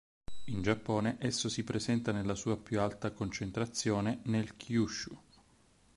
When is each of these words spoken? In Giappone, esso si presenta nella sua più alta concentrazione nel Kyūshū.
In 0.45 0.63
Giappone, 0.63 1.17
esso 1.19 1.47
si 1.47 1.63
presenta 1.63 2.11
nella 2.11 2.33
sua 2.33 2.57
più 2.57 2.79
alta 2.79 3.11
concentrazione 3.11 4.21
nel 4.23 4.55
Kyūshū. 4.57 5.15